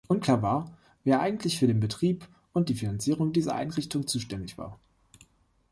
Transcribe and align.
Unklar 0.07 0.41
war, 0.41 0.75
wer 1.03 1.19
eigentlich 1.21 1.59
für 1.59 1.67
den 1.67 1.79
Betrieb 1.79 2.27
und 2.53 2.69
die 2.69 2.73
Finanzierung 2.73 3.33
dieser 3.33 3.53
Einrichtung 3.53 4.07
zuständig 4.07 4.57
war. 4.57 4.79